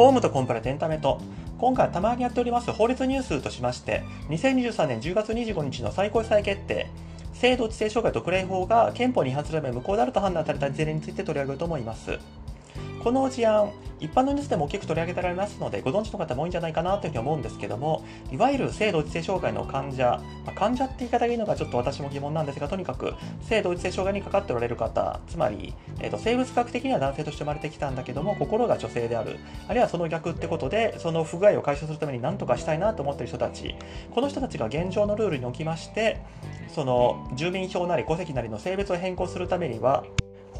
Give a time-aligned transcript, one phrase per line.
[0.00, 1.20] ホームとコンプラエンタメと、
[1.58, 2.72] 今回たまにやっております。
[2.72, 6.86] 法律ニュースとしまして、2023年10月25日の最高裁決定、
[7.34, 12.18] 制度知性障害特例法が憲法に違反するため無効であると判断された事例について取り上げると思います。
[13.02, 33.74] この事案、一般のニュースでも大きく取り上げられますので、ご存知の方も多いんじゃないかなというふうに思うんですけども、いわゆる性同一性障害の患者、まあ、患者って言い方がいいのかちょっと私も疑問なんですが、とにかく性同一性障害にかかっておられる方、つまり、えーと、生物学的には男性として生まれてきたんだけども、心が女性である、あるいはその逆ってことで、その不具合を解消するために何とかしたいなと思っている人たち、
[34.14, 36.20] この人たちが現状のルールにおきまして、
[36.68, 40.04] その住民票なり戸籍なりの性別を変更するためには、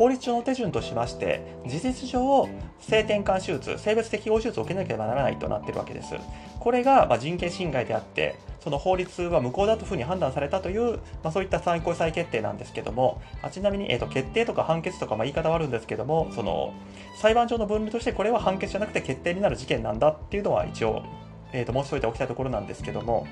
[0.01, 2.49] 法律上の手順としまして事実上
[2.81, 6.15] 性転換手術性別適合手術を受けなければならないとなっているわけです。
[6.59, 10.93] これがま人権侵害であってその法律は無効だというふうに判断されたという、
[11.23, 16.73] まあ、そういった最高裁決定なんですけどもあちなみに、えーと、決定とか判決とか、まあ、言い方はあるんですけどもその
[17.21, 21.03] 裁判上の分類としてこれは判決じゃなくて決定になる事件なんだっていうのは一応、
[21.53, 23.27] えーと申し添えておきたいところなんですけども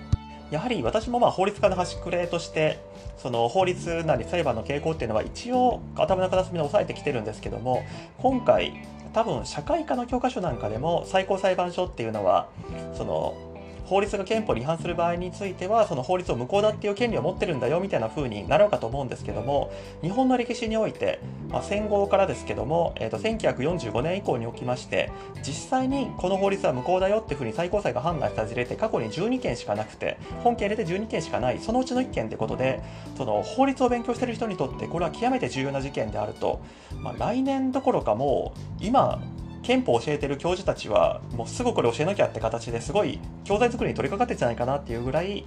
[0.50, 2.78] やはり私もまあ法律家の端くれとして
[3.18, 7.82] その法律なり裁判の傾向っていうのは一応頭の片隅に押さえてきてるんですけども
[8.18, 8.72] 今回
[9.12, 12.48] 多分社会科の教科書なんかでも最高裁判所っていうのは
[12.94, 13.47] その
[13.88, 19.72] 法律が憲法に違反する場合についてはその法律を無効だっていう権利を持ってるんだよみたいな風になろうかと思うんですけども
[20.02, 25.10] 日本の歴史において、まあ、戦後からですけども、えー、と1945年以降におきまして
[25.42, 32.82] 実際にこの法律は無効だよっていう風に最高裁が判断した事例って過去に12件しかなくて本件入れて12件しかないそのうちの1件ってことで
[33.16, 36.60] その法律を勉強してる人にとってこれは極めて重要な事件であると、
[37.00, 39.22] まあ、来年どころかもう今
[39.68, 45.44] 憲法を教えてる教授たちはもうすぐこれ教えなきゃって形ですごい教材作りに取り掛かってるんじゃないかなっていうぐらい、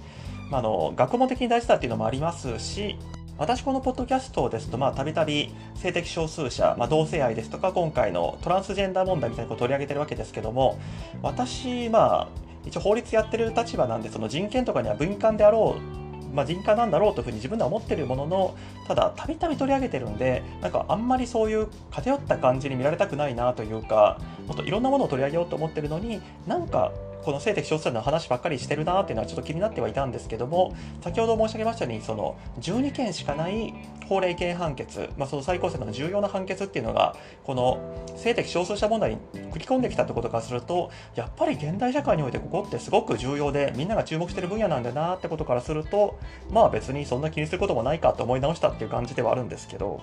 [0.48, 2.96] まあの学問的に大事だっていうのもありますし
[3.36, 10.78] 私このポッドキャストですとたびたび性的少数者、まあ、同性愛ですとか今回のトランスジェンダー問題みたいなことを取り上げてるわけですけども
[11.20, 12.28] 私まあ
[12.64, 16.01] 一応法律やってる立場なんでその人権とかには敏感であろう
[16.32, 18.54] まあ、人化なんだろうというふうに自分では思ってるものの
[18.88, 26.92] ただたびたび取り上げてるんでなんかあんまりそういう偏った感じに見られたくないなというかもっといろんなものを取り上げようと思ってるのになんか
[27.24, 33.74] この性的少数者の話ばっかりしてるなっていうのはちょっと気になってはいたんですけども先ほど申し上げましたようにその12件しかない
[34.08, 37.80] 法令系判決、まあ、その最高裁の重要な判決っていうのがこの
[38.16, 39.18] 性的少数者問題に
[39.52, 46.18] 繰り込んできたってことからするとやっぱり現代社会においてここってすごく重要でみんなが注目してる分野なんだなってことからすると
[46.50, 50.02] まあ別にそんな気にすることもないかと思い直したっていう感じではあるんですけど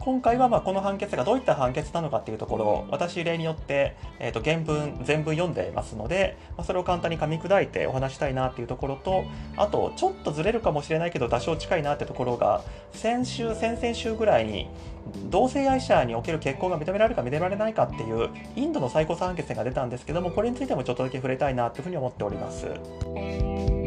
[0.00, 9.24] 今回はまこの判決がどういった判決なのかっていうところを私例によって、えー、と原文全文読んでますので、まそれを簡単に噛み砕いてお話したいなっていうところと
[9.58, 14.70] あとちょっとずれるかもしれないけど多少近いなってところが先週先々週ぐらいに
[15.28, 23.79] 同性愛者における結婚が認められるか認められないかっていうインドの最高裁判決が出たんですけどもこれについてもちょっとだけ触れたいなというふうに思っております。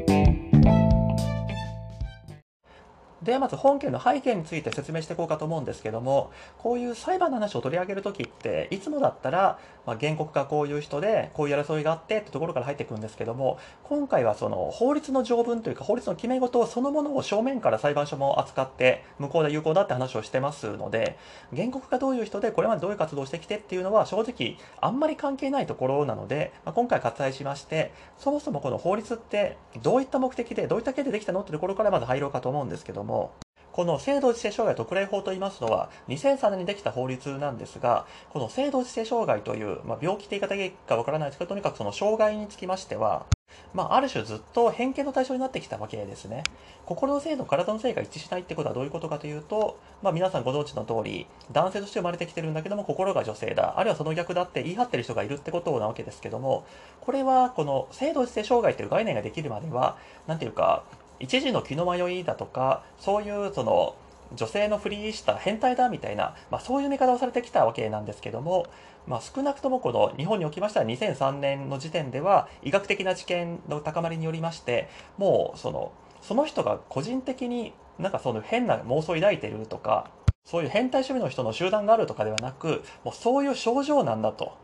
[3.24, 21.18] ではまず本件の背景について説明していこうかと思うんですけどもこういう裁判の話を取り上げる時っていつもだったら、まあ、原告がこういう人でこういう争いがあってってところから入っていくんですけども今回はその法律の条文というか法律の決め事そのものを正面から裁判所も扱って無効だ有効だって話をしてますので
[21.56, 33.32] 原告がどういう人でこれまでどういう活動をしてきてっていうのは正直あんまり関係ないところなので、まあ、今回割愛しましてそもそもこの法律ってどういった目的でどういった経緯でできたのってところからまず入ろうかと思うんですけどもも、
[33.72, 43.26] この性同一性障害特例法といいますのは、2003年にできた法律なんですが、この性同一性障害という、まあ、病気って言い方がいいかわからないですけど、とにかくその障害につきましては、
[43.74, 46.44] まあ、ある種ずっと偏見の対象になってきたわけですね。
[46.86, 56.66] 心の性と体の性が一致しないってことはどういうことかというと、まあ、皆さんご存知の通り、男性として生まれてきてるんだけども、心が女性だ、あるいはその逆だって言い張ってる人がいるってことなわけですけども、
[57.02, 59.98] これはこの性同一性障害という概念ができるまでは、
[60.28, 60.84] なんていうか、
[61.24, 63.96] 一時の気の迷いだとかそういうその
[64.36, 68.66] 女性のふりした変態だみたいな、まあ、そういう見方をされてきたわけなんですけども、
[69.08, 80.12] まあ、少なくともこの日本におきましては2003年の時点では医学的な知見の高まりによりましてもうそのその人が個人的になんかその変な妄想を抱いてるとか
[80.44, 84.62] そういう変態趣味の人の集団があるとかではなくもうそういう症状なんだと。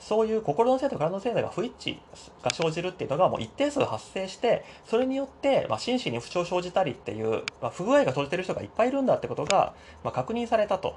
[0.00, 1.98] そういう心の性と体の性が不一致
[2.42, 10.96] が生じるっていうのがもう一定数発生してそれによって、まあ、心身に不調生じたりっていう、まあ、不具合が生じてる人がいっぱいいるんだってことが、まあ、確認されたと。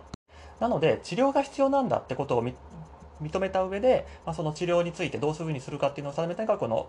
[0.59, 6.87] なので治療が必要なんだってことを認めた上で、まあ、その治療についてどうするふうにするかっていうのを定めたのがこの、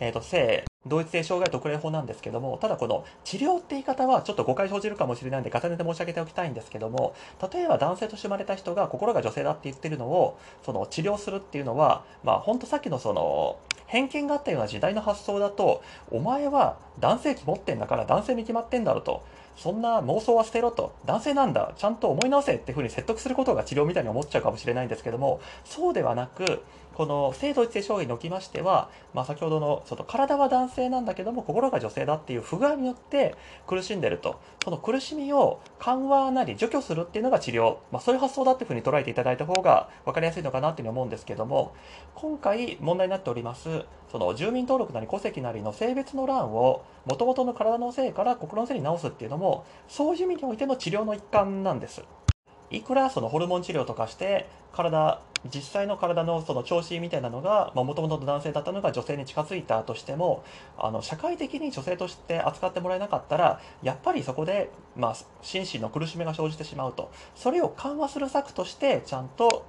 [0.00, 7.14] えーと、性同一性障害特例法なんですけども、ただこの治療って言い方はちょっと誤解生じるかもしれないんで重ねて申し上げておきたいんですけども、
[7.52, 19.22] 例えば男性として生まれた人が心が女性だって言ってるのを、その治療するっていうのは、まあ本当さっきのその、偏見があったような時代の発想だと、お前は男性器持ってんだから男性に決まってんだろと。
[19.56, 20.94] そんな妄想は捨てろと。
[21.04, 21.72] 男性なんだ。
[21.76, 26.62] ちゃんと思い直せっていうふうに説得することが治療みたいに思っちゃうかもしれないんですけども、そうではなく、
[26.98, 33.36] この性同一性障害におきましては、まあ、先ほどのその体は男性なんだけども心が女性だっていう不具合によって
[33.68, 41.72] 苦しんでるとその苦しみを緩和なり除去するっていうのが治療、まあ、そういう発想だっていうふうに捉えていただいた方が分かりやすいのかなっていうふうに思うんですけども
[42.16, 52.02] 今回問題になっておりますその住民登録なり戸籍なりの性別の欄をもともとの体の性から心の性に直すっていうのもそういう意味においての治療の一環なんです。
[52.70, 60.44] いくらそのホルモン治療とかして体実際の体のその調子みたいなのがもともと男性だったのが女性に近づいたとしても
[60.76, 69.64] あの社会的に女性として扱ってもらえなかったらやっぱりそこで、まあ、心身の苦しみが生じてしまうとそれを緩和する策としてちゃんと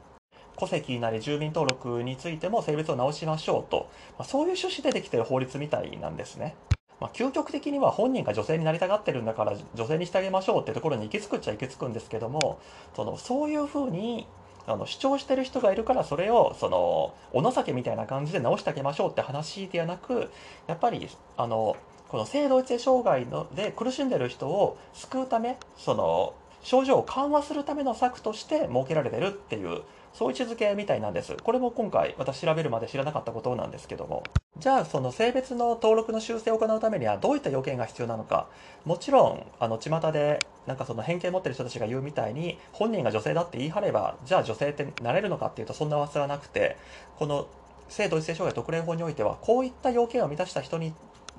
[0.60, 6.56] 戸籍なり住民登録についても性別を直しましょうと、まあ、そういう趣旨でできている法律みたいなんですね。
[7.00, 12.60] まあ、究極的には本人が女性になりたがってるんだから女性にしてあげましょうってところに行き着くっちゃ行き着くんですけども
[12.94, 14.28] そのそういうふうに
[14.70, 20.30] あの主張してる人がいるからそれをそのお情けみたいな感じで直してあげましょうって話ではなく
[20.68, 21.08] やっぱり
[21.38, 21.76] あの
[22.08, 29.82] この性同一性障害ので苦しんでる人を救うためその症状を緩和するための策として設けられてるっていう
[30.14, 31.38] そういう位置づけみたいなんです。
[31.44, 34.28] これも今回私調べるまで知らなかったことなんですけども。
[34.58, 38.48] じゃあその性別の登録の修正を行うためにはどういった要件が必要なのか。
[38.86, 46.78] もちろん、あの、巷でなんかその偏見持ってる人たちが言うみたいに、本人が女性だって言い張れば、じゃあ女性ってなれるのかっていうとそんな噂はなくて、
[47.18, 47.48] この
[47.88, 50.94] 性同一性障害特例法においては、こういった要件を満たした人に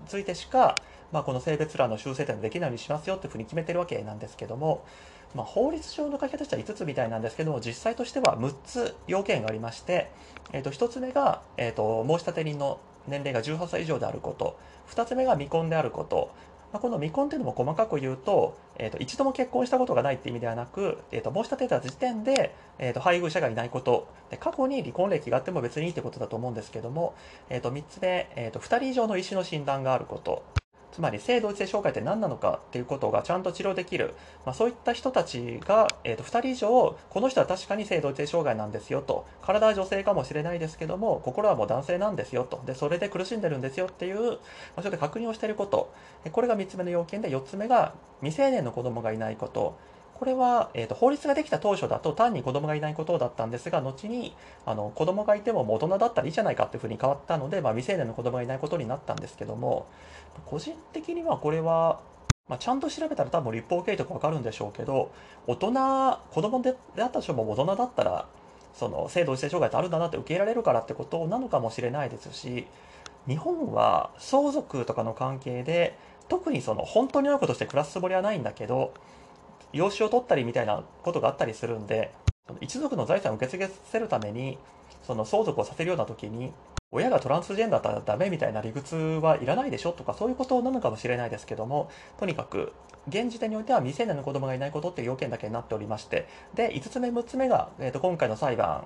[0.06, 0.81] ついてしか、
[1.12, 4.84] まあ、この性別欄の修正点できないようにしますよっていうふうに決めてるわけなんですけども、
[5.35, 10.11] まあ、法律上の書き方としては5つみたいなんですけども、実際としては6つ要件がありまして、
[10.53, 14.59] えー、と1つ目が、えー、と申立人の年齢が18歳以上であること、
[14.91, 16.31] 2つ目が未婚であること、
[16.73, 24.09] まあ、この未婚というのも細かく言うと、えー、と一度も結婚したことがないっていう意味ではなく、えー、と申し立てた時点で、えー、と配偶者がいないこと。
[24.31, 27.15] で、過去に離婚歴があっても別にいいってことだと思うんですけども、
[27.49, 30.44] えー、と3つ目、えー、と2人以上の医師の診断があること、
[30.93, 34.15] つまり性同一性障害って何なのかっていうことがちゃんと治療できる、
[34.45, 39.25] まあ、そういった人たちが、えー、と2人以上この人は確かに性同一性障害なんですよと。
[39.43, 42.63] 体は女性かもしれないですけども心はもう男性なんですよと。
[42.67, 44.39] でそれで苦しんでるんですよっていう
[44.77, 45.93] 場所で確認をしていること。
[46.33, 49.79] これが3つ目の要件で4つ目が未成年の子供がいないこと。
[50.20, 54.37] これは、えーと、法律ができた当初だと単に子供がいないことだったんですが、後に
[54.67, 59.87] あの子供がいても大人だったらいいじゃないかっていうふうに変わったので、まあ、未成年の子供がいないことになったんですけども、
[60.44, 62.00] 個人的にはこれは、
[62.49, 65.11] まあ、ちゃんと調べたら多分立法経緯とかわかるんでしょうけど、
[65.46, 65.72] 大人、
[66.31, 68.26] 子供であった人も大人だったら、
[68.75, 72.67] その性同一性障害ってあるんだなって受け入れられるからってことなのかもしれないですし、
[73.26, 75.96] 日本は相続とかの関係で、
[76.28, 78.93] 特にその本当に親子として暮らすつもりはないんだけど、
[79.72, 82.12] 養子を取ったりみたいなことがあったりするんで、
[82.61, 84.58] 一族の財産を受け継がせるために、
[85.06, 86.52] その相続をさせるような時に、
[86.93, 91.88] 親がトランスジェンダーだったらダメみたいな理屈はいらないでしょとかそういうことなのかもしれないですけども、
[92.19, 92.72] とにかく、
[93.08, 98.84] 現時点においては未成年の子供がいないことっていう要件だけになっておりまして、で、5つ目、6つ目が、えー、と今回の裁判、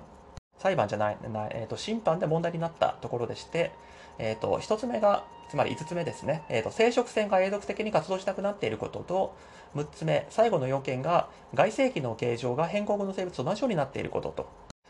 [0.57, 1.17] 裁判じゃない、
[1.51, 3.71] えー、と審判で問題になったところでして、
[4.19, 9.35] えー、と1つ目が、つまり5つ目ですね、えー、と生殖腺が永続的に活動しなくなっていることと、
[9.75, 14.47] 6つ目、最後の要件が外性器の形状が変更後の生物と同じようになっていることと。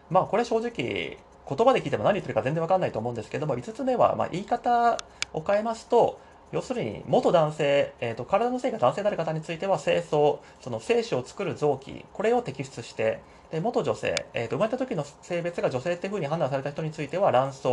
[0.10, 4.98] まあこれ正直言葉で聞いても何言ってるか全然わかんないと思うんですけども、5つ目はま言い方
[5.34, 6.20] を変えますと、
[6.52, 13.20] 要するに元男性、えーと、体の性が男性である方については精巣、その精子を作る臓器、これを摘出して、
[13.52, 17.64] で元女性、えーと、生まれた時の性別が女性っていうふうに判断された人については卵巣、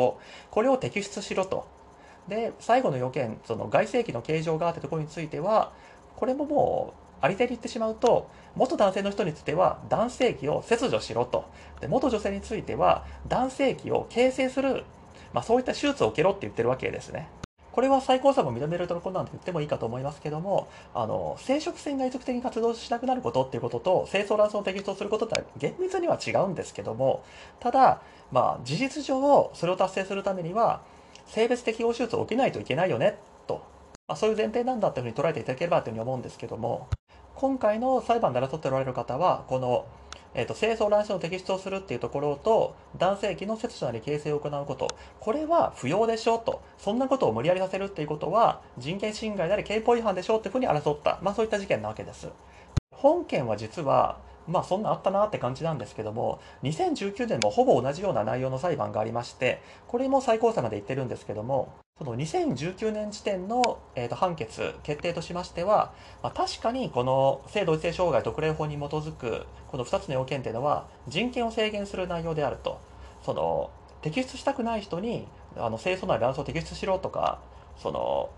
[0.51, 1.67] これを摘出しろと。
[2.29, 5.73] で、最後の要件、その外性器の形状があってところについては、
[6.17, 11.45] これももうありていに言ってしまうと、元男性の人については男性器を切除しろと。
[11.81, 14.85] で元女性については男性器を形成する、
[15.33, 17.29] まあ、そういった手術を受けろって言ってるわけですね。
[17.73, 27.25] これは最高裁も認めるとのころなんて言ってもいいかと思いますけども、あの、生殖腺が永続的に活動しなくなることっていうことと、精巣卵巣を摘出することって厳密には違うんですけども、
[27.61, 30.83] ただ、まあ、事実上、それを達成するためには、
[31.27, 33.17] 性別適合手術を受けないといけないよね、
[34.13, 36.89] あ、そういう前提なんだっていうふうに捉えていただければというふうに思うんですけども、
[37.35, 39.87] 今回の裁判で争っておられる方は、この
[40.35, 44.89] えーと、精巣卵子の摘出をするっていうところと男性器の切除なり形成を行うこと。
[45.21, 46.63] これは不要でしょうと。
[46.79, 52.29] そんなことを無理やりさせるっていうことは人権侵害であり憲法違反でしょうっていうふうに争った、まあ、そういった事件なわけです。
[52.95, 61.73] 本件は実はまあそんなあったなって感じなんですけども2019年もほぼ同じような内容の裁判がありましてこれも最高裁まで行ってるんですけども
[62.03, 72.81] その2019年時点の、えー、と判決、決定としましては、まあ、確かにこの性同一性障害特例法に基づくこの2つの要件というのは人権を制限する内容であると。
[73.23, 73.71] その
[74.03, 77.41] 摘出したくない人にあの清楚な卵巣を摘出しろとか
[77.77, 78.31] その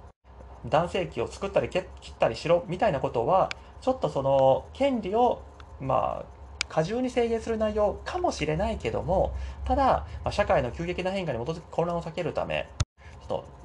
[0.66, 1.84] 男性器を作ったり切っ
[2.18, 3.48] たりしろみたいなことは
[3.80, 5.42] ちょっとその権利を
[5.80, 6.24] まあ
[6.68, 9.34] 過重に制限する内容かもしれないけども
[9.64, 12.68] ただ、まあ、社会の急激な変化に基づく混乱を避けるため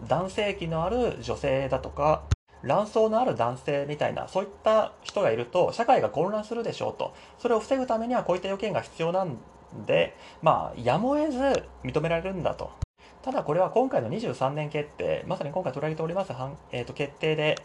[0.07, 2.23] 男性器のある女性だとか
[2.63, 7.13] 卵巣のある男性みたいなそういった人がいると社会が混乱するでしょうと。
[7.37, 9.37] それを防ぐためにはこういった要件が必要なん
[9.85, 11.39] でまあやむを得ず
[11.83, 12.71] 認められるんだと。
[13.21, 16.31] ただこれは今回の23年決定まさに今回取られております、
[16.71, 17.57] えー、と決定で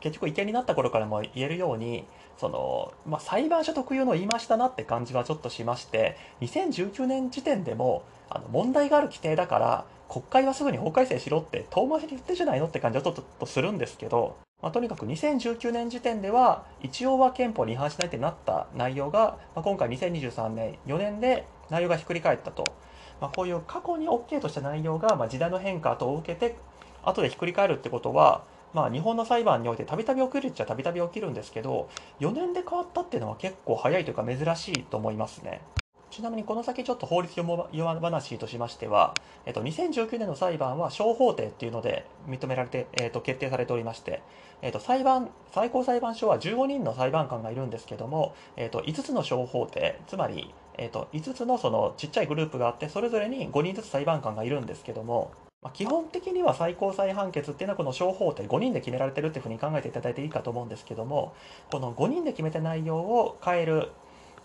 [0.00, 2.04] 結局違憲になった頃からも言えるように
[2.36, 22.74] その、まあ、裁判所特有の言いましたなって感じはちょっとしまして2019年時点でもあの問題がある規定だから国会はすぐに法改正しろって遠回しに言ってじゃないのって感じはちょっとするんですけど、まあ、とにかく2019年時点では一応は憲法に違反しないってなった内容が、まあ、今回2023年4年で内容がひっくり返ったと、
[23.20, 26.56] まあ、こういう過去に OK とした内容が、まあ、時代の変化等を受けて
[27.02, 31.88] 後でひっくり返るってことはまあ、日本の裁判においてたびたび起きるっちゃたびたび起きるんですけど
[32.20, 35.62] 4年で変わったっていうのは結構早いというか珍しいと思いますね。
[36.10, 37.68] ちなみにこの先ちょっと法律読
[38.00, 39.14] 話としましては、
[39.46, 44.22] えっと、2019年の裁判は小法廷っていうので認められて、えっと、決定されておりまして、
[44.62, 61.34] えっと、裁判最高裁判所は15人の裁判官がいるんですけども、えっと、5つの小法廷つまり、えっと、5つのそのちっちゃいグループがあってそれぞれに5人ずつ裁判官がいるんですけどもまあ、基本的には最高裁判決っていうのはこの小法廷5人で決められてるっていうふうに考えていただいていいかと思うんですけども
[61.70, 63.90] この5人で決めた内容を変える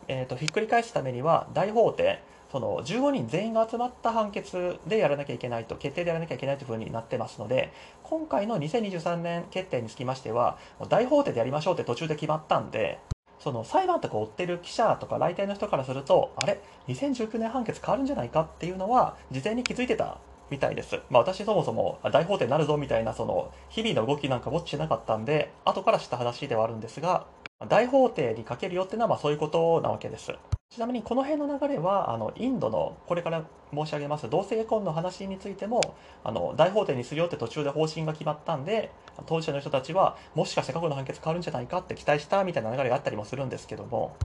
[0.07, 12.99] えーと、ひっくり返すためには大法廷その15人全員が集まった判決でやらなきゃいけないと決定でやらなきゃいけないというふうになってますので今回の2023年決定につきましては大法廷でやりましょうって途中で決まったんで
[13.39, 20.19] その裁判とか追ってる記者とか来店の人からするとあれ？2019年判決変わるんじゃないかっていうのは事前に気づいてた
[20.49, 20.99] みたいです。
[21.09, 27.25] まあ私そもそも大法廷になるぞみたいなその日々の動きなんかウォッチしなかったんで後から知った話ではあるんですが
[27.69, 30.33] 大法廷にかけるよっていうのはまあそういうことなわけです。
[30.73, 38.89] ちなみにこの辺の流れはあのインドのこれから申し上げます同性婚の話についてもあの大法廷にするよって途中で方針が決まったんで
[39.27, 44.17] 当事者の人たちはもしかして過去の判決変わるんじゃないかって期待したみたいな流れがあったりもするんですけども、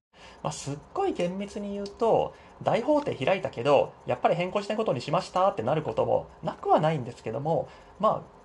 [0.43, 7.69] まあ、すっごい厳密に言うと大法廷開いたけどやっぱり変更しないことにしましたってなることもなくはないんですけども
[8.01, 8.38] まあ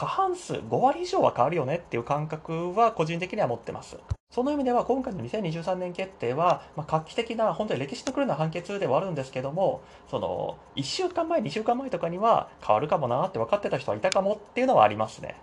[0.00, 3.98] 過半数5割以上は変わるよねっていう感覚は個人的には持ってます。
[4.30, 15.36] その意味では今回の2023年決定は、ま、画期的な本当に歴史の来るような判決ではあるんですけどもその1週間前2週間前とかには変わるかもなって分かってた人はいたかもっていうのはありますね。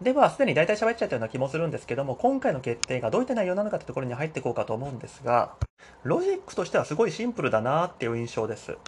[0.00, 5.56] では、すでに大体喋っちゃったような気もするんですけども、今回の決定がどういった内容なのかってところに入っていこうかと思うんですが、
[6.04, 8.78] ロジックとしてはすごいシンプルだなっていう印象です。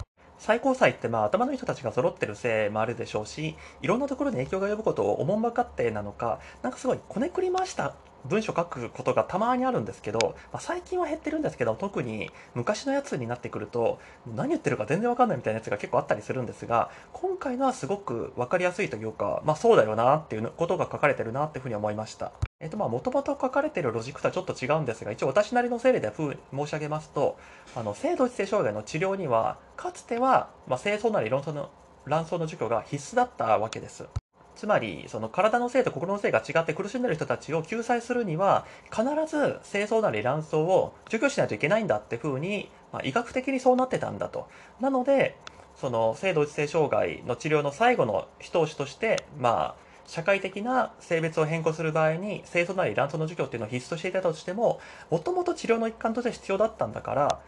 [0.41, 7.93] 最高裁ってまあ頭の人たちが揃ってるせいもあるでしょうし、いろんなところに影響が及ぶことをおもんばかってなのか、なんかすごいこねくり回した
[8.25, 13.99] 文章書くことがたまにあるんですけど、まあ、最近は減ってるんですけど、特に昔のやつになってくると、
[14.35, 22.31] 何言ってるか全然わかんないみたいなやつが結構あったりするんですが、今回のはすごくわかりやすいというか、まあそうだよなっていうことが書かれてるなっていうふうに思いました。
[22.59, 27.37] えっ、とまあ元々書かれてるロジックとはちょっと違うんですが、一応私なりの整理で申し上げますと、
[27.75, 31.69] あの、性同一性障害の治療には、かつては、まあ、清掃なり論争の
[32.05, 34.05] 卵巣の除去が必須だったわけです。
[34.61, 44.47] つまり、その体の性と心の性が違って苦しんでる人たちを救済するには、必ず精巣なり卵巣を除去しないといけないんだって風に、まあ、医学的にそうなってたんだと。
[44.79, 45.35] なので、
[45.77, 49.75] その性同一性障害の治療の最後の一押しとして、まあ、
[50.05, 57.39] 社会的な性別を変更する場合に、精巣なり卵巣の除去っていうのを必須としていたとしても、もともと治療の一環として必要だったんだから、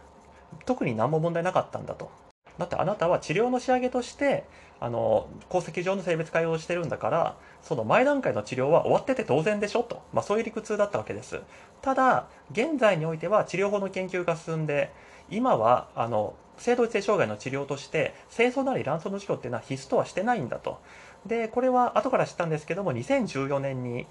[0.66, 2.10] 特に何も問題なかったんだと。
[2.58, 4.44] だってあなたは治療の仕上げとして
[4.80, 11.40] あの功績上の性別改をしてるんだからその前段階の治療は終わってて当然でしょと、まあ、そういう理屈だったわけです。
[11.80, 14.92] ただ現在においては治療法の研究が進んで
[15.30, 20.80] 今はあの性同一性障害の治療として精巣なり卵巣の治療っていうのは必須とはしてないんだと。
[21.26, 24.06] でこれは後から知ったんですけども2014年に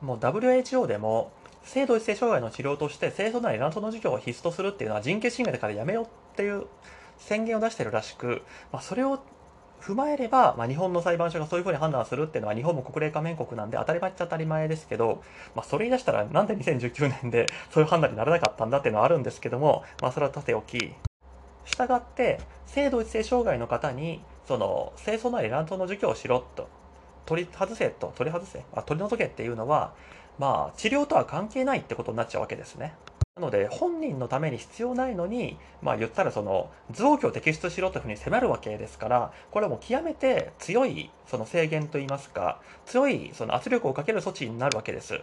[0.00, 6.66] もう WHO でも性同一性障害の治療として清楚なり卵巣の授業を必須とするっていうのは人権侵害だからやめようっていう
[7.18, 9.20] 宣言を出してるらしく、まあ、それを
[9.80, 15.22] 踏まえれば、まあ、日本の裁判所がそういうふうに判断するっていうのは日本も国連加盟国なんで当たり前っちゃ当たり前ですけど、
[15.54, 20.94] まあ、それ言い出したらなんで2019年で そういう判断にならなかったんだっていうのはあるんですけども、まあ、それはさておき
[21.64, 26.68] したがって性同一性障害の方にその清楚なり卵巣の授業をしろと
[27.26, 29.92] 取り外せと取り外せあ取り除けっていうのは
[30.38, 32.94] まあ治療とは関係ないってことになっちゃうわけですね。
[33.38, 45.20] なので本人のために必要ないのに、まあ、言ったらその臓器を摘出しろというふうに迫るわけですからこれはもう極めて強いその制限といいますか強いその圧力をかける措置になるわけです。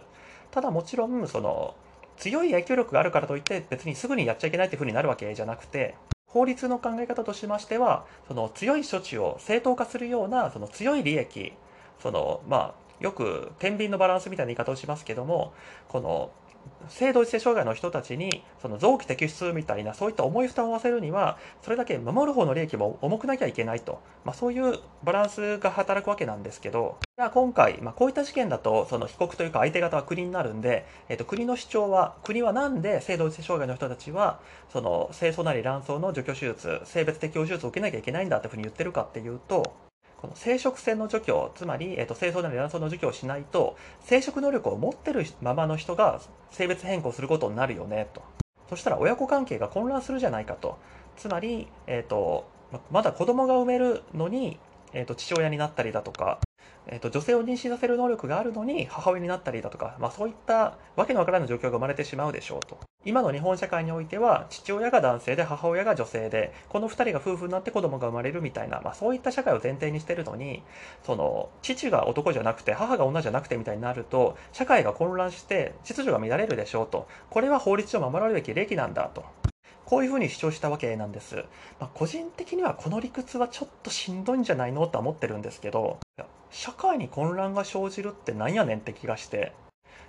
[0.50, 1.74] ただもちろんその
[2.16, 5.94] 強い影響力があるからといって別にすぐにやっちゃいけないというふうになるわけじゃなくて
[6.26, 11.52] 法律の考え方としましてはその強い処置を正当化するようなその強い利益
[12.00, 15.52] そのまあよく天秤のバランスみたいな言い方をしますけども
[15.88, 16.30] この
[16.88, 26.96] 性同一性障害の人たちにその臓器摘出みたいなそういった重い負担を負わせるにはそれだけ守る方の利益も重くなきゃいけないと、まあ、そういうバランスが働くわけなんですけど。
[27.18, 34.38] じゃあ今回、まあ、こういった事件だとその被告というか相手方は国になるんで、えー、と国の主張は国はなんで性同一性障害の人たちは
[34.70, 39.85] その清楚なり卵巣の除去手術性別適応手術を受けなきゃいけないんだっていうふうに言ってるかっていうと
[40.20, 46.20] この生殖腺の除去、つまり、えーと、精巣なり卵巣の除去をしないと、生殖能力を持ってるままの人が
[46.50, 48.22] 性別変更することになるよね、と。
[48.70, 50.78] そしたら親子関係が混乱するじゃないかと。
[51.16, 52.48] つまり、えっ、ー、と、
[52.90, 54.58] まだ子供が産めるのに、
[54.92, 56.40] えーと父親になったりだとか、
[56.88, 62.78] えーと、女性を妊娠させる能力があるのに母親になったりだとか、まあ、そういったわけのわからない状況が生まれてしまうでしょうと。
[63.04, 70.64] 今の日本社会においては父親が男性で母親が女性でこの2人が夫婦になって子供が生まれるみたいな、まあ、そういった社会を前提にしてるのに
[71.04, 79.24] その父が男じゃなくて母が女じゃなくてみたいになると社会が混乱して秩序が乱れるでしょうとこれは法律上守られるべき礼儀なんだと。
[79.86, 81.36] こういうふうに主張したわけなんです。
[81.80, 86.00] まあ、個人的にはこの理屈はちょっとしんどいんじゃないのとは思ってるんですけど、
[86.50, 89.52] 社会に混乱が生じるってなんやねんって気がして、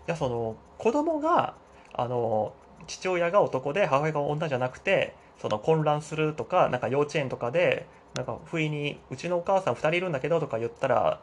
[0.07, 1.55] いや、その、子供が、
[1.93, 2.53] あの、
[2.87, 11.21] 父親が男で母親が女じゃなくて、その混乱するとか、なんか幼稚園とかで、なんか不意に、うちのお母さん2人いるんだけどとか言ったら、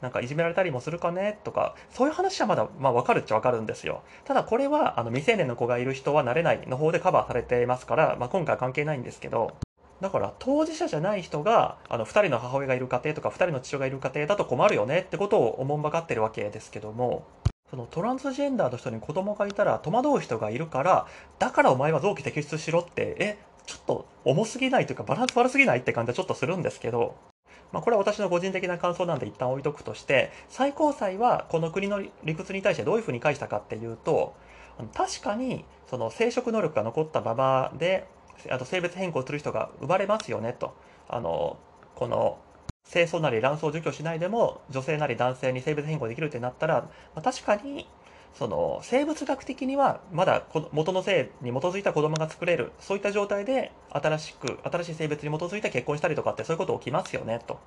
[0.00, 1.38] なんかいじめられたりもするかね？
[1.44, 4.02] とか、そういう話はまだ、まあわかるっちゃわかるんですよ。
[4.24, 9.56] ただこれは、あの未成年の子がいる人はなれないの方でカバーされていますから、まあ今回は関係ないんですけど、
[10.00, 17.26] だから当事者じゃない人が、あの2人の母親がいる家庭とか2人の父親がいる家庭だと困るよねってことをおもんばかってるわけですけども、
[17.70, 21.06] そのトランスジェンダーの人に子供がいたら戸惑う人がいるから、
[21.38, 27.16] だからお前は臓器摘出しろって、え、ちょっと重すぎないというかバランス悪すぎないって感じはちょっとするんですけど、
[27.72, 34.34] まあ、これは私の個人的な感想なんで一旦置いとくとして、最高裁はこの国の理屈に対してどういうふうに返したかっていうと、
[34.94, 38.06] 確かにその生殖能力が残ったままで、
[38.50, 40.74] あと性別変更する人が生まれますよねと。
[41.08, 41.58] あの、
[41.94, 42.38] この
[42.90, 46.82] 清楚なり卵巣除去しないでも女性なり男性に性別変更できるってなったら、
[47.14, 47.88] まあ、確かに
[48.34, 57.60] その生物学的にはまだ元の性に基づいた子供が作れるそういった状態で新しく新しい性別に基づいて結婚したりとかってそういうこと起きますよねと。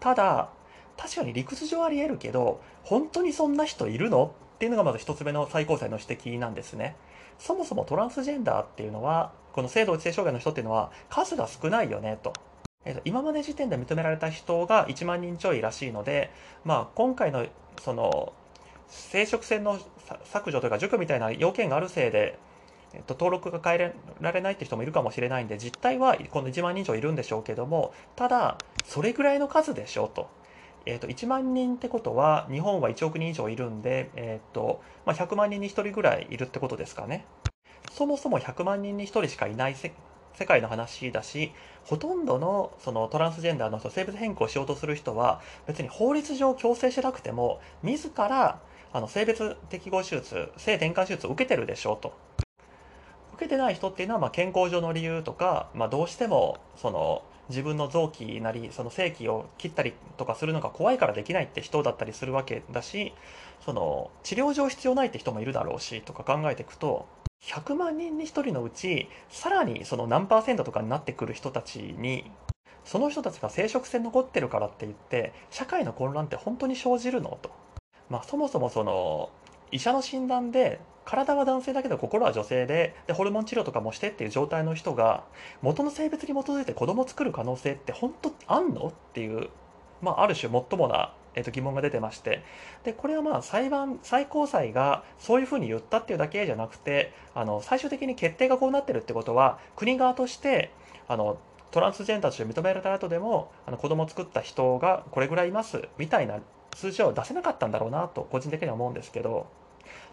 [0.00, 0.50] ただ
[0.96, 4.34] 確かに理屈上ありえるけど本当にそんな人いるの？
[4.56, 6.96] っていうのがまず一つ目の最高裁の指摘なんですね。
[7.38, 12.32] そもそもトランスジェンダーっていうのはこの性同一性障害の人っていうのは数が少ないよねと。
[12.84, 16.32] えー、と今まで時点で認められた人が1万人ちょいらしいので、
[16.64, 17.46] まあ、今回の
[17.80, 18.32] その
[18.88, 19.78] 生殖腺の
[20.24, 22.38] 削除というか除去みたいな要件があるせいで、
[22.94, 30.28] えっと、登録が変えられないって人もいるかもしれないんで実態はこの1万人以上いるんでしょうけどもただそれぐらいの数でしょうと。
[30.86, 37.26] えー、と1万人ってことは日本は1億人以上いるんで、えーとまあ、100万人に1人ぐらいいるってことですかね。
[37.90, 39.92] そもそも100万人に1人しかいない世
[40.46, 41.52] 界の話だし
[41.84, 48.60] ほとんどのそのトランスジェンダーの人性別変更しようとする人は別に法律上強制しなくても自ら
[48.92, 52.14] あの性別適合手術、性転換手術を受けてるでしょうと。
[53.34, 63.14] 受けてない人っていうのは、ま、健康上の理由とか、まあ、どうしてもその自分の臓器なりその性器を切ったりとかするのが怖いからできないって人だったりするわけだし
[63.64, 67.06] その治療上必要ないって人もいるだろうしとか考えていくと
[67.42, 72.30] 100万人に1人のうちさらにその何パーセントとかになってくる人たちに
[72.84, 77.50] その人たちが生殖腺残ってるからって言って社会の混乱って本当に生じるのと。
[78.10, 79.30] まあ、そもそもその
[79.70, 85.24] 医者の診断で体は男性だけど心は女性ででホルモン治療とかもしてっていう状態の人が
[85.62, 89.48] 元の性別に基づいて子供を作る可能性って本当あんのっていう、
[90.02, 92.42] まあ、ある種もっともなえー、と疑問が出てまして。
[92.84, 100.72] でこれはまあ裁判最高裁がそういうふうに言ったっていうだけじゃなくてあの最終的に決定がこうなってるってことは国側として
[101.06, 101.38] あの
[101.70, 106.38] トランスジェンダーとして認められた後でもあの子供を作った人がこれぐらいいますみたいな
[106.74, 109.46] 数字を出せなかったんだろうなと個人的には思うんですけど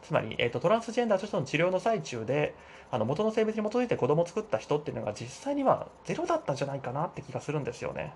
[0.02, 2.56] つまり、えーと、トランスジェンダーとしての治療の最中で
[2.91, 8.13] あの元の性別に基づいて子供を作った人っていうのが実際にはゼロだったんじゃないかなって気がするんですよね。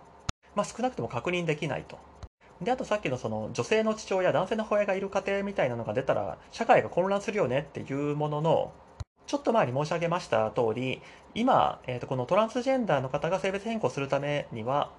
[0.55, 1.97] まあ、少なくとも確認できないと。
[2.61, 8.73] であとさっきのその女性の父親男性の母親がいる家庭みたいなのが出たら社会が混乱するよねっていうものの
[9.27, 11.01] ちょっと前に申し上げました通り
[11.35, 14.91] 今、えー、とこのトランスジェンダーの方が性別変更するためには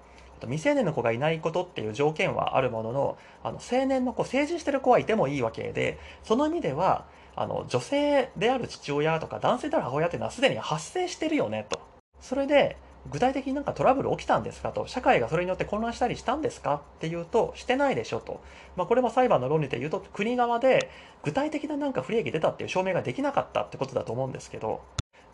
[0.47, 11.79] 未成年の子がいないことっていう条件はあるもののあの青年の子成人してる子はいてもいいわけでその意味ではあの女性である父親とか男性である母親っていうのはすでに発生してるよねと。
[12.19, 12.77] それで
[13.09, 18.41] 具体的になんかトラブル起きたんですかと、社会がそれによって混乱したりしたんですかっていうと、してないでしょと。
[18.75, 20.91] まあ、これも裁判の論理で言うと、国側で
[21.23, 24.81] 具体的ななんか不利益出たっていう証明ができなかったってことだと思うんですけど、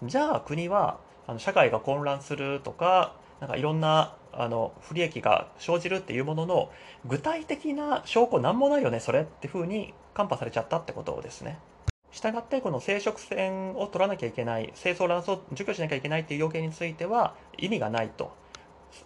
[0.03, 6.71] じゃあ国は、あの社会が混乱するとか、なんかいろんなあの不利益が生じるっていうものの
[7.05, 11.57] 具体的な証拠なんもないよねそれってふうにカンパされちゃったってことですね。
[12.11, 18.31] したがってこの生殖腺を取らなきゃいけない精巣卵巣を除去しなきゃいけないっていう要件については意味がないと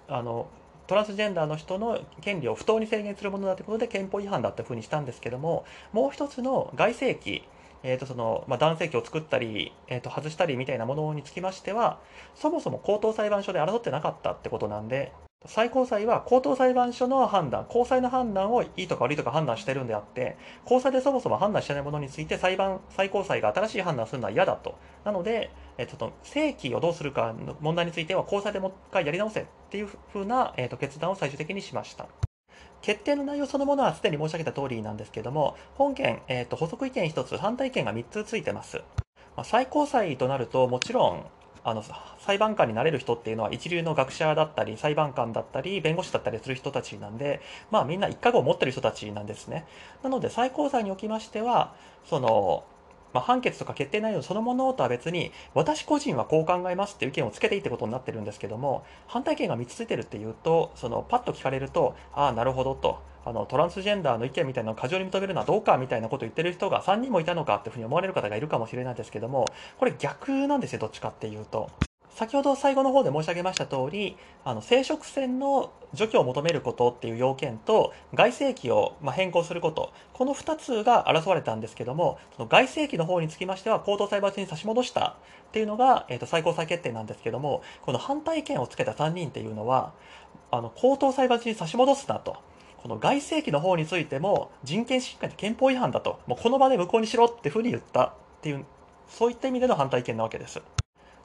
[0.07, 0.47] あの
[0.87, 7.43] トランスジェンダーの人の権利を不当に制限するものだということで憲法違反だっていうふうにしたんですけどももう一つの外性器
[7.83, 11.99] えーとそのまあ、男性器を作ったり、えー、と外したりみたいなものにつきましては
[12.35, 15.11] そもそも高等裁判所で争ってなかったってことなんで
[15.45, 24.75] 最高裁は高等裁判所の判断、高裁の判断をいいとか悪いとか判断してるんであって、高裁でそもそも判断してないものについて裁判、最高裁が新しい判断するのは嫌だと。
[25.03, 32.05] なので、えっと、正規をどうするかの問題については高裁でもう一回やり直せっていうふうな、えっと、決断を最終的にしました。
[32.81, 38.77] 決定の内容そのものはすでに申し上げた通りなんですけども、本件、えっと、補足意見1つ、反対意見が3つついてます。
[39.35, 41.25] まあ、最高裁となると、もちろん、
[41.63, 41.83] あの
[42.19, 49.65] 裁判官になれる人っていうのは一流の学者だったり裁判官だったり弁護士だったりする人たちなんでまあみんな一家号を持ってる人たちなんですね
[50.01, 51.73] なので最高裁におきましては
[52.05, 52.63] その
[53.13, 71.69] まあ、判決とか決定内容そのものとは別に私個人はこう考えますっていう意見をつけていいってことになってるんですけども反対意見が3つついてるっていうとそのパッと聞かれるとああなるほどとあのトランスジェンダーの意見みたいなのを過剰に認めるのはどうかみたいなことを言ってる人が3人もいたのかっていうふうに思われる方がいるかもしれないですけどもこれ逆なんですよどっちかっていうと。
[72.15, 85.17] 先ほど最後の方で申し上げました通り、あの生殖腺の除去を求めることっていう要件と、外性器をま変更すること、この2つが争われたんですけども、その外性器の方につきましては、高等裁判所に差し戻した
[85.49, 89.93] っていうのが、えー、と最高裁決定なんですけども、この反対意見をつけた3人っていうのは、
[90.51, 92.37] あの高等裁判所に差し戻すなと。
[92.83, 96.19] この外性器の方についても人権侵害って憲法違反だと。
[96.25, 98.65] もうこの場で無効にしろっていうふうに言ったっていう、
[99.07, 100.61] そういった意味での反対意見なわけです。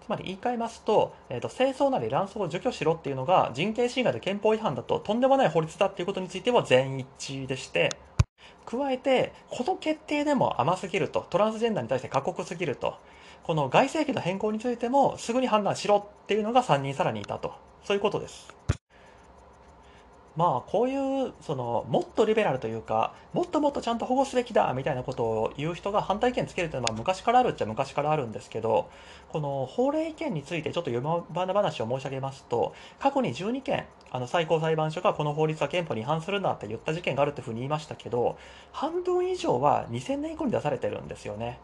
[0.07, 7.91] つまり言い換えますと、えーと、清掃なり卵巣を除去しろっていうのが人権侵害で憲法違反だととんでもない法律だっていうことについては全一致でして
[8.65, 12.95] 加えてこの決定でも甘すぎるとトランスジェンダーに対して過酷すぎると
[13.43, 17.55] この外政権の変更についてもすぐに判断しろっていうのが3人さらにいたと。
[17.85, 18.76] そういうことです。
[20.37, 28.89] まあこういうそのもっとリベラルというかもっともっとちゃんと保護すべきだみたいなことを言う人が反対意見つけるというのは昔からあるっちゃ昔からあるんですけど
[29.31, 38.39] この法令意見についてちょっと読み話を申し上げますと過去に12件あの最高裁判所がこの法律は憲法に違反するんだって言った事件があるっていうふうに言いましたけど
[38.73, 41.59] 半分以上は2000年以降に出されてるんですよね。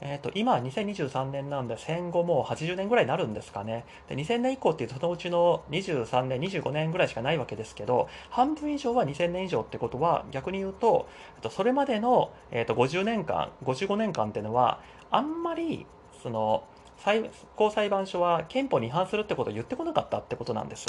[0.00, 11.08] えーと、今2023年なんで戦後もう80年ぐらいになるんですかねで2000年以降っていうとそのうちの23年25年ぐらいしかないわけですけど半分以上は2000年以上ってことは逆に言うと
[11.50, 14.80] それまでの、えー、と50年間55年間っていうのは
[15.10, 15.86] あんまり
[16.22, 16.64] その
[16.98, 20.86] 最高裁判所は憲法に違反するってことを言ってこなかったってことなんです。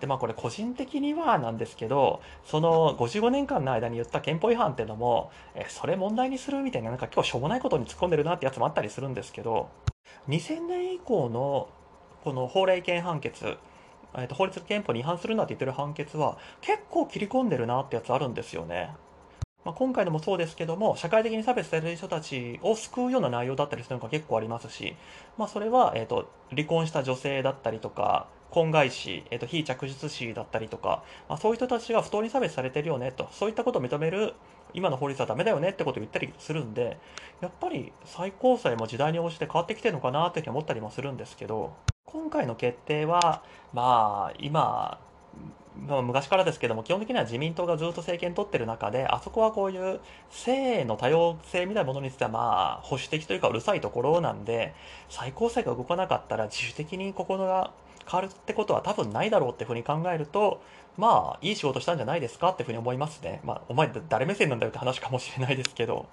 [0.00, 9.70] でまあこれ個人的にはなんですけどその55年間の間に言った憲法違反っていうのもえそれ問題にするみたいななんか今日しょうもないことに突っ込んでるなってやつもあったりするんですけど
[10.28, 11.68] 2000年以降の
[12.24, 13.56] この法令権判決
[14.18, 18.90] えー、と法律憲法に違反するなって言ってる判決は結構切り込んでるなってやつあるんですよね。
[19.64, 24.94] まあ、今回のもそうですけども社会的に差別される人たちを救うような内容だったりするのが結構ありますし、
[25.36, 34.32] まあ、それは、えーと離婚した女性だったりとか婚外子、えーと、非着実子だったりとか、まあ、そういう人たちが不当に差別されてるよねと、そういったことを認める
[34.72, 36.96] 今の法律はダメだよねってことを言ったりするんで、
[37.42, 41.74] やっぱり最高裁も時代に応じて変わってきてるのかなというふうに思ったりもするんですけど、
[42.06, 43.42] 今回の決定は、
[43.74, 45.00] まあ、今、
[45.88, 54.74] ま、昔からですけども基本的には自民党がずっと政権取ってる中であそこはこういう性の多様性みたいなものについてはまあ保守的というかうるさいところなんで
[55.08, 57.72] 最高裁が動かなかったら自主的にここが
[58.10, 60.62] 変わるってことは多分ないだろうっていうふうに考えると
[60.96, 63.40] まあいい仕事したんじゃないですかっていうふうに思いますね。
[63.44, 66.06] まあお前誰目線なんだよって話かもしれないですけど。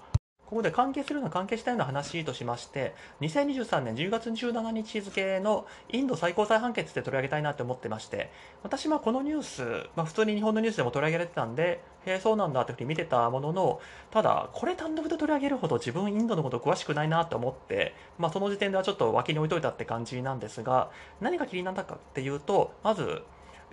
[0.54, 8.30] ここで関係するような関係したような話としまして、2023年10月17日付のインド最高裁判決で取り上げたいなと思ってまして、
[8.62, 23.24] 私はこのニュース、まあ、普通に日本のニュースでも取り上げられてたんで、へえ、そうなんだっていうふうに見てたものの、ただ、これ単独で取り上げるほど自分インドのこと詳しくないなと思って、まあ、その時点ではちょっと脇に置いといたって感じなんですが、何が気になったかっていうと、まず、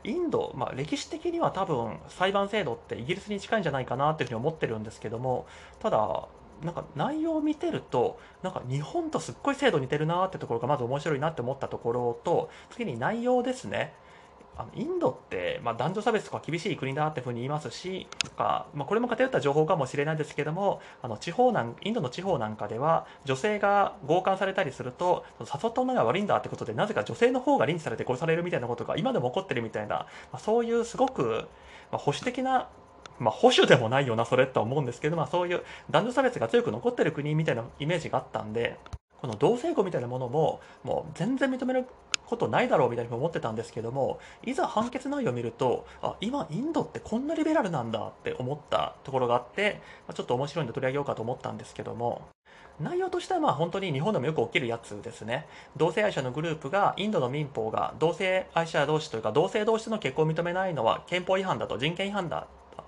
[0.02, 5.46] インド、まあ、歴史的には多分裁判制度ってイギリスに近いんじゃないかなっていうふうに思ってるんですけども
[5.78, 6.26] ただ
[6.64, 13.94] なんか内容を見てるとなんか日本とすっごい制度似てるなってところがまず面白いなって思ったところと次に内容ですね。
[14.60, 31.48] あのインドって、まあ、男女差別とか厳しい国だっていうふうに言いますしとか、まあ、これも偏った情報かもしれないですけどもあの地方なんインドの地方なんかでは女性が強姦されたりすると誘った女が悪いんだってことでなぜか女性の方がリンされて殺されるみたいなことが今でも起こってるみたいな、まあ、そういうすごく、
[31.90, 32.68] ま保守的な
[33.20, 38.78] まあ、保守でもないよな、それとは思うんですけど、まあ、そういう男女差別が強く残ってる国みたいなイメージがあったんで、
[39.20, 41.84] この同性婚みたいなものも、もう全然認める
[42.26, 49.82] ことないだろうみたいに思ってたんですけども、いざ判決内容を見ると、あ、今インドってこんなリベラルなんだって思ったところがあって、
[50.14, 52.22] ちょっと面白いんで取り上げようかと思ったんですけども、
[52.80, 55.46] 内容としてはまあ本当に日本でもよく起きるやつですね。
[55.76, 62.46] 同性愛者のグループがインドの民法が同性愛者同士というか同性同士の結婚を認めないのは憲法違反だと人権違反だ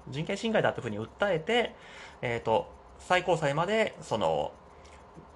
[0.08, 1.74] 人権侵害だというふうに訴えて、
[2.20, 4.52] えーと、最高裁までその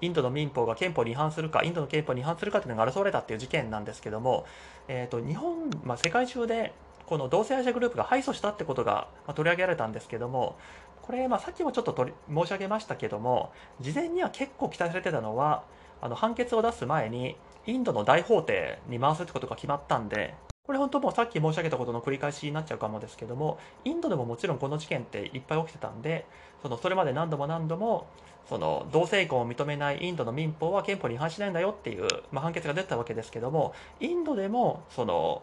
[0.00, 4.46] インドの民法が憲法に違反するかインドの憲法に違反するかというのが争われたっていう事件なんですけども、
[4.88, 6.72] えーと、日本、まあ、世界中で
[7.07, 10.57] この同性愛者グループが敗訴したってことが取り上げられたんですけども
[11.02, 15.62] これ、まあ、さっきもちょっと取り申し上げましたけども事前には結構期待されてたのは
[16.00, 20.35] あの判決を出す前にインドの大法廷に回すってことが決まったんで
[20.66, 26.26] これ本当もうさっき申し上げたことの繰り返しになっちゃうかもですけどもインドでももちろんこの事件っていっぱい起きてたんで
[26.62, 28.07] そのそれまで何度も何度も
[28.48, 35.42] その同性婚を認めないインドの民法は憲法に違反しないんだよっていう、まあ、判決が出たわけですけどもインドでもその、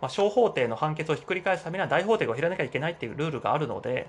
[0.00, 4.08] まあ、小法廷の判決をひっくり返すためには大法廷を開かなきゃいけないっていうルールがあるので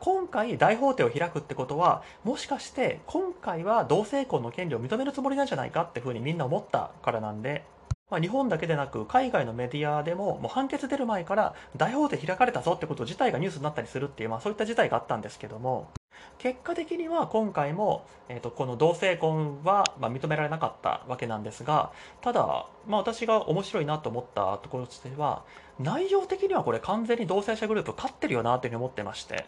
[0.00, 7.64] 今回大法廷を開くってことはもしかして今回は同性婚の権利を認めるつもりなんじゃないかっていうふうにみんな思ったからなんで
[8.12, 15.88] まあ、日本だけでなく海外のメディアでももう判決出る前から大法廷開かれたぞってこと自体がニュースになったりするっていう、まあ、そういった事態があったんですけども
[16.36, 25.42] 結果的には今回も、えー、とこの同性婚はま認められなかったわけなんですがただ、まあ、私が面白いなと思ったところとしては
[25.80, 29.46] 内容的にはこれ完全に同性者グループ勝ってるよなというふうに思ってまして。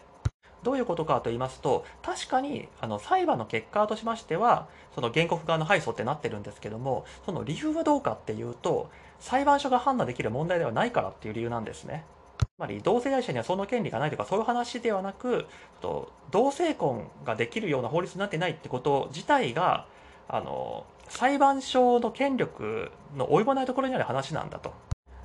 [0.65, 12.03] どういうことかと言いますと確かにあの裁判の結果としましてはその原告側の敗訴ってなってるんですけどもその理由はどうかっていうと裁判所が判断できる問題ではないからっていう理由なんですね。
[12.39, 15.45] つまり同性愛者にはその権利がないとかそういう話ではなく
[16.31, 19.85] 同性婚ができるような法律になってないってこと自体が
[20.27, 24.73] あの裁判所の権力の及ばないところにある話なんだと。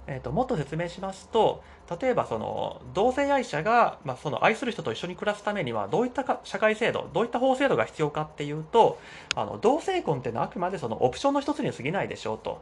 [0.06, 1.62] えーと、もっと説明しますと
[2.00, 8.98] 例えばその同性愛者が、まあ、その愛する人と一緒に暮らすためにはどういったか社会制度どういった法制度が必要かっていうと
[9.34, 12.60] あの同性婚っていうのはあくまでそのオプションの一つに過ぎないでしょうと。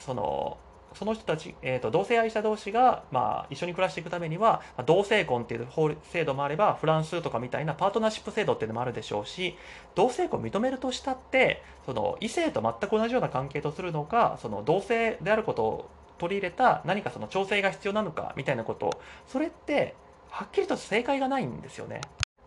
[0.00, 0.58] その
[0.94, 9.56] その人たち、えーと、同性愛者同士が、まあ、一緒に暮らしていくためには、まあ、同性婚っていう法制度もあればフランスとかみたいなパートナーシップ制度っていうのもあるでしょうし
[9.94, 19.94] 同性婚を認めるとしたってその異性と全く同じような関係とするのかその同性であることを取り入れた何かその調整が必要なのかみたいなことそれって
[20.30, 22.00] はっきりと正解がないんですよね。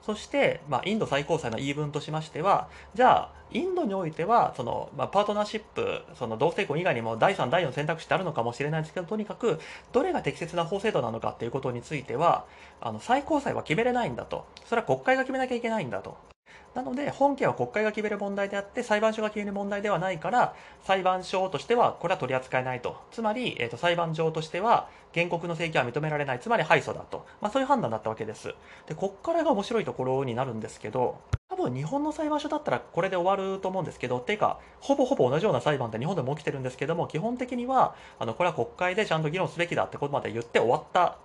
[0.06, 9.60] そして、まあ、インド最高裁の言い分としましては、じゃあ、インドにおいては、その、まあ、パートナーシップ、その同性婚以外にも第3、第4選択肢ってあるのかもしれないですけど、とにかく、
[9.94, 12.46] どれが適切な法制度なのかっていうことについては、
[12.82, 14.46] あの、最高裁は決めれないんだと。
[14.66, 16.35] それは国会が決めなきゃいけないんだと。
[16.76, 22.98] なので本件は国会が決める問題であって裁判所が決める問題ではないから裁判所としてはこれは取り扱えないと。
[23.12, 26.40] つまり、えーと、裁判所としては原告の請求は認められない。
[26.40, 28.54] つまり敗訴だと、まあ、そういう判断だったわけです。
[28.88, 41.18] でこっからが面白いところになるんですけど多分日本の裁判所だったらこれで終わると思うんですけどていうかほぼほぼ同じような裁判って日本でも起きてるんですけども基本的にはあのこれは国会でちゃんと議論すべきだってことまで言って終わった。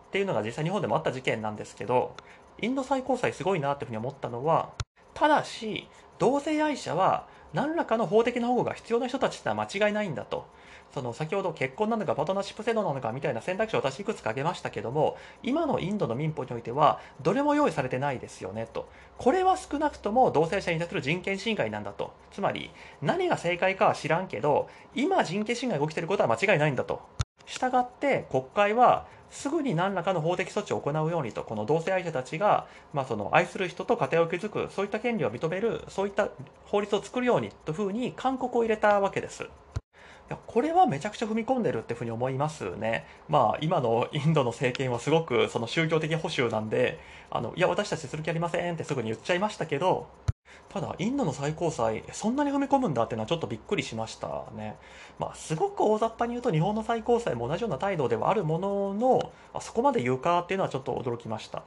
[0.00, 2.16] っていうのが実際日本でもあった事件なんですけど
[2.60, 4.70] インド最高裁すごいなっていうふうに思ったのは
[5.14, 10.46] ただし同性愛者は何らかの法的な保護が必要な人たちってのは間違いないんだと。
[10.92, 18.88] その先ほど結婚なのかパートナーシップ制度なのかみたいな選択肢を私いくつか挙げましたけども今のインドの民法においてはどれも用意されてないですよねと。
[19.16, 22.12] これは少なくとも同性者に対する人権侵害なんだと。
[22.32, 22.70] つまり
[23.02, 27.00] 何が正解かは知らんけど今人権侵害が起きていることは間違いないんだと。
[27.46, 36.28] したがって国会はすぐに何らかの法的措置を行うようにとこの同性愛者たちが、まあ、その愛する人と家庭を築くそういった権利を認めるそういった
[36.64, 39.44] 法律を作るようにというふうに勧告を入れたわけです。
[39.44, 39.46] い
[40.32, 43.04] やこれはめちゃくちゃ踏み込んでるってふうに思いますね。
[43.28, 50.06] まあ今のインドの政権はすごくその宗教的保守なんで、あのいや私たちする気ありませんってすぐに言っちゃいましたけど、
[50.68, 54.76] ただ、インドの最高裁、そんなに踏み込むんだっていうのはちょっとびっくりしましたね。
[55.18, 61.64] まあ、すごく大雑把に言うと、日本の最高裁も同じような態度ではあるものの、あそこまで言うかっていうのはちょっと驚きました。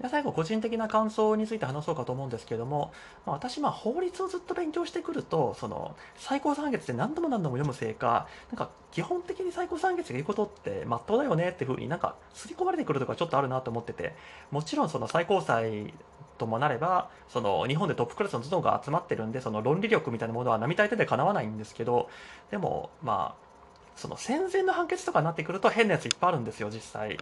[0.00, 2.92] で最後、個人的な感想について話そうかと思うんですけれども、
[3.26, 14.14] まあ、私、まあ、法律をずっと勉強してくると、その、最高裁決って何度も何度も読むせいか、なんか、基本的に最高裁決が言うことって、まっとうだよねっていうふうになんか、刷り込まれてくるとかちょっとあるなと思ってて、
[14.52, 15.92] もちろんその最高裁
[16.38, 22.08] ともなればその日本でトップクラスの頭脳が集まってるんでその論理力みたいなものは並大抵でかなわないんですけど
[22.50, 23.48] でもまあ
[23.96, 27.18] その戦前の判決とかになってくると変なやついっぱいあるんですよ実際。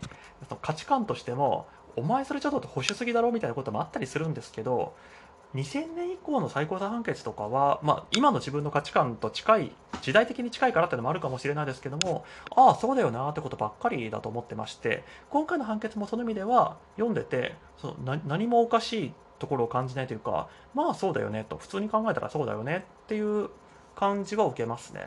[0.46, 4.94] その価値観としてもお前それちょっと保守すぎだろみたいなこともあったりするんですけど
[5.54, 23.48] 2000年以降の最高裁判決とかは、まあ、今の自分の価値観と近い時代的に近いからっていうのもあるかもしれないですけどもああそうだよなってことばっかりだと思ってまして今回の判決もその意味では読んでてその何もおかしいところを感じないというかまあそうだよねと普通に考えたらそうだよねっていう
[23.94, 25.06] 感じは受けますね。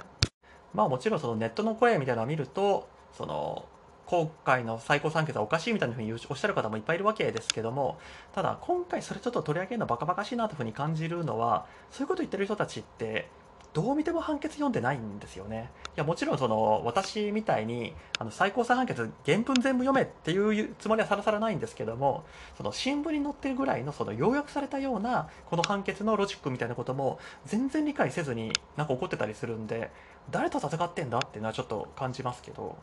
[0.73, 3.65] まあもちろんそのネットの声みたいなのを見るとその
[4.09, 7.99] 今回の最高裁決はおかしいみたいなふうにおっしゃる方もいっぱいいるわけですけども
[8.33, 13.29] ただ今回それちょっと取り上げるのバカバカしいなというふうに感じるのはそういうこと言ってる人たちって
[13.71, 15.69] どう見ても判決読んでないんですよね。
[15.95, 22.23] いやもちろんその私みたいにあの最高裁判決原文全部読めっていうつもりはさらさらないんですけども
[22.57, 29.91] その新聞に載ってるぐらいのその要約されたようなこの判決のロジックみたいなことも全然理解せずになんか怒ってたりするんで
[30.31, 32.75] 誰と戦ってんだっていうのはちょっと感じますけど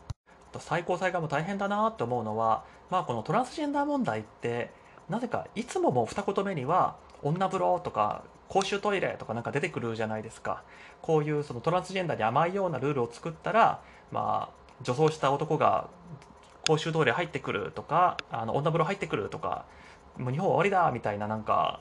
[0.60, 4.70] 最高裁側も大変だなと思うのは、まあ、このトランスジェンダー問題って
[5.08, 10.62] なぜかいつももう二言目には女風呂とか公衆トイレとかなんか出てくるじゃないですか
[11.02, 13.80] こういうそのトランスジェンダーに甘いようなルールを作ったら、
[14.12, 15.88] まあ、女装した男が
[16.66, 19.64] 公衆トイレ入ってくるとかあの女風呂入ってくるとか
[20.16, 21.80] もう日本終わりだみたいななんか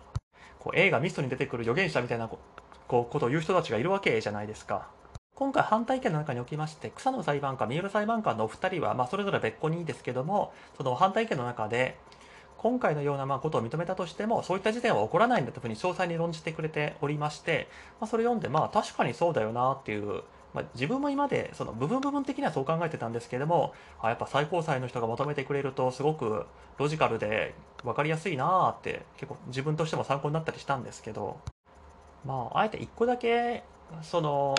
[0.59, 4.88] こう映画ミストに出てくる預言者みたいなこうことを言う人たちがいるわけじゃないですか。
[5.36, 11.98] 今回反対意見の中におきまして草野裁判官三浦裁判官のお二人は、まあ、それぞれ別個にいいですけどもその反対意見の中で
[12.58, 17.67] 今回のようなまあことを認めたとしてもそういった事態は起こらないんだというふうに詳細に論じてくれておりまして、
[18.00, 26.45] まあ、それ読んでまあ確かにそうだよなっていう、まあ、自分も今でその部分部分的にはそう考えてたんですけどもあやっぱ最高裁の人が求めてくれるとすごく
[26.78, 31.41] ロジカルで分かりやすいなって結構自分としても参考になったりしたんですけど
[32.26, 33.65] まああえて一個だけ
[34.02, 34.56] その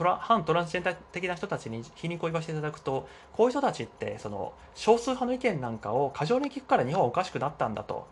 [0.00, 8.06] トラ反トランスジェンダー的な人たちに皮肉を言わせていただくとこういう人たちってその少数派の意見なんかを過剰に聞くから日本はおかしくなったんだと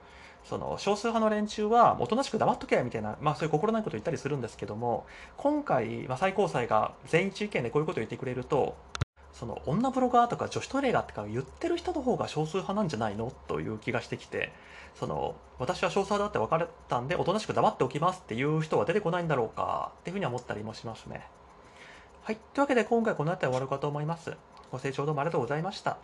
[0.45, 5.07] その少数派の連中はおとなしく黙っとけみたいな、まあ、そういう心ないことを言ったりするんですけども
[5.39, 8.77] 今回、まあ、最高裁が全員一意見でこういうことを言ってくれると
[9.33, 13.33] その女ブロガーとか女子トイレがとか言ってる人の方が少数派なんじゃないの？
[13.47, 14.53] という気がしてきて
[14.95, 21.27] その私は少数派だって分かれたんでおとなしく黙っておきますっていう人は出てこないんだろうかっていうふうには思ったりもしますね。
[22.29, 22.37] はい。
[22.53, 24.37] というわけで今回この辺り終わるかと思います。
[24.71, 25.97] ご清聴どうもありがとうございました。